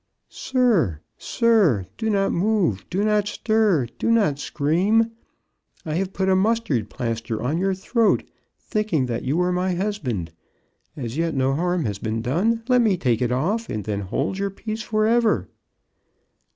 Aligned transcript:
Sir, 0.29 0.99
sir, 1.15 1.85
do 1.95 2.09
not 2.09 2.31
move, 2.31 2.83
do 2.89 3.03
not 3.03 3.27
stir, 3.27 3.85
do 3.99 4.09
not 4.09 4.39
scream. 4.39 5.11
I 5.85 5.93
have 5.93 6.11
put 6.11 6.27
a 6.27 6.35
mus 6.35 6.59
tard 6.59 6.89
plaster 6.89 7.39
on 7.39 7.59
your 7.59 7.75
throat, 7.75 8.27
thinking 8.59 9.05
that 9.05 9.21
you 9.25 9.37
were 9.37 9.51
my 9.51 9.75
husband. 9.75 10.31
As 10.97 11.17
yet 11.17 11.35
no 11.35 11.53
harm 11.53 11.85
has 11.85 11.99
been 11.99 12.23
done. 12.23 12.63
Let 12.67 12.81
me 12.81 12.97
take 12.97 13.21
it 13.21 13.31
off, 13.31 13.69
and 13.69 13.83
then 13.83 13.99
hold 13.99 14.39
your 14.39 14.49
peace 14.49 14.81
forever." 14.81 15.47